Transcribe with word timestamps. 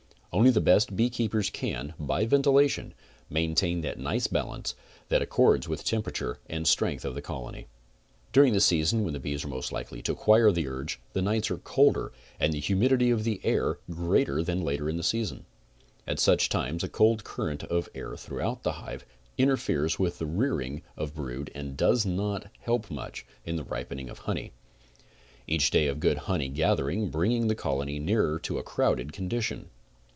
Only 0.33 0.49
the 0.49 0.61
best 0.61 0.95
beekeepers 0.95 1.49
can, 1.49 1.93
by 1.99 2.25
ventilation, 2.25 2.93
maintain 3.29 3.81
that 3.81 3.99
nice 3.99 4.27
balance 4.27 4.75
that 5.09 5.21
accords 5.21 5.67
with 5.67 5.83
temperature 5.83 6.39
and 6.49 6.65
strength 6.65 7.03
of 7.03 7.15
the 7.15 7.21
colony. 7.21 7.67
During 8.31 8.53
the 8.53 8.61
season 8.61 9.03
when 9.03 9.11
the 9.11 9.19
bees 9.19 9.43
are 9.43 9.49
most 9.49 9.73
likely 9.73 10.01
to 10.03 10.13
acquire 10.13 10.49
the 10.53 10.69
urge 10.69 11.01
the 11.11 11.21
nights 11.21 11.51
are 11.51 11.57
colder 11.57 12.13
and 12.39 12.53
the 12.53 12.61
humidity 12.61 13.09
of 13.11 13.25
the 13.25 13.41
air 13.43 13.79
greater 13.89 14.41
than 14.41 14.61
later 14.63 14.89
in 14.89 14.95
the 14.95 15.03
season. 15.03 15.43
At 16.07 16.17
such 16.17 16.47
times 16.47 16.81
a 16.85 16.87
cold 16.87 17.25
current 17.25 17.65
of 17.65 17.89
air 17.93 18.15
throught 18.15 18.63
the 18.63 18.71
hive 18.79 19.05
interferes 19.37 19.99
with 19.99 20.17
the 20.17 20.25
rearing 20.25 20.81
of 20.95 21.13
brood 21.13 21.51
and 21.53 21.75
does 21.75 22.05
not 22.05 22.47
help 22.61 22.89
much 22.89 23.25
in 23.45 23.57
the 23.57 23.65
ripening 23.65 24.09
of 24.09 24.19
honey. 24.19 24.53
Each 25.45 25.69
day 25.71 25.87
of 25.87 25.99
good 25.99 26.19
honey 26.19 26.47
gathering 26.47 27.09
bringing 27.09 27.49
the 27.49 27.53
colony 27.55 27.99
nearer 27.99 28.39
to 28.39 28.57
a 28.59 28.63
crowded 28.63 29.11
condition. 29.11 29.69